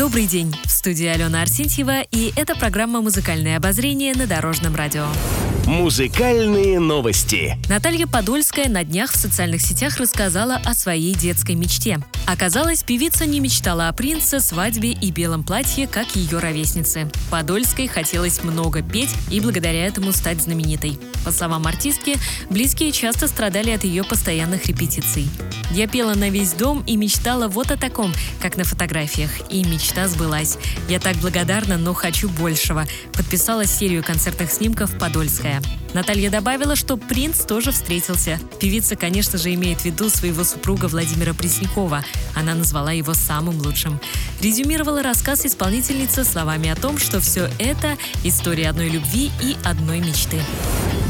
[0.00, 0.50] Добрый день!
[0.64, 5.04] В студии Алена Арсентьева, и это программа «Музыкальное обозрение» на Дорожном радио.
[5.66, 7.56] Музыкальные новости.
[7.68, 12.00] Наталья Подольская на днях в социальных сетях рассказала о своей детской мечте.
[12.26, 17.10] Оказалось, певица не мечтала о принце, свадьбе и белом платье, как ее ровесницы.
[17.30, 20.98] Подольской хотелось много петь и благодаря этому стать знаменитой.
[21.24, 22.16] По словам артистки,
[22.48, 25.28] близкие часто страдали от ее постоянных репетиций.
[25.72, 29.30] Я пела на весь дом и мечтала вот о таком, как на фотографиях.
[29.50, 30.56] И мечта сбылась.
[30.88, 32.86] Я так благодарна, но хочу большего.
[33.12, 35.60] Подписала серию концертных снимков Подольская.
[35.94, 38.38] Наталья добавила, что принц тоже встретился.
[38.60, 42.04] Певица, конечно же, имеет в виду своего супруга Владимира Преснякова.
[42.36, 43.98] Она назвала его самым лучшим.
[44.40, 50.40] Резюмировала рассказ исполнительница словами о том, что все это– история одной любви и одной мечты.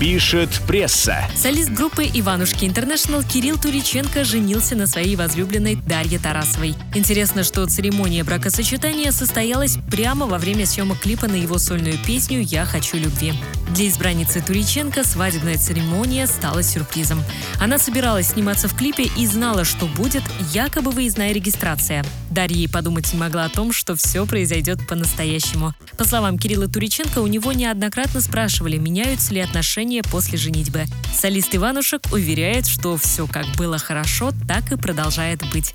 [0.00, 1.28] Пишет пресса.
[1.36, 6.74] Солист группы «Иванушки Интернешнл» Кирилл Туриченко женился на своей возлюбленной Дарье Тарасовой.
[6.94, 8.69] Интересно, что церемония бракосочетания
[9.10, 13.32] состоялась прямо во время съемок клипа на его сольную песню «Я хочу любви».
[13.74, 17.22] Для избранницы Туриченко свадебная церемония стала сюрпризом.
[17.60, 22.04] Она собиралась сниматься в клипе и знала, что будет якобы выездная регистрация.
[22.30, 25.74] Дарья и подумать не могла о том, что все произойдет по-настоящему.
[25.98, 30.84] По словам Кирилла Туриченко, у него неоднократно спрашивали, меняются ли отношения после женитьбы.
[31.12, 35.74] Солист Иванушек уверяет, что все как было хорошо, так и продолжает быть.